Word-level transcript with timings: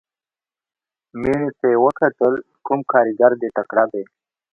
مينې 1.21 1.49
ته 1.59 1.65
يې 1.71 1.77
وکتل 1.85 2.33
کوم 2.65 2.79
کارګر 2.91 3.31
دې 3.41 3.49
تکړه 3.57 3.85
دى. 3.91 4.03